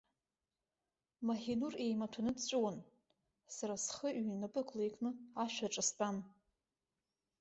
Маҳинур 1.27 1.73
еимаҭәаны 1.85 2.31
дҵәыуон, 2.37 2.77
сара 3.55 3.75
схы 3.83 4.07
ҩ-напыкла 4.25 4.83
икны 4.87 5.09
ашә 5.43 5.61
аҿы 5.65 5.83
стәан. 5.87 6.17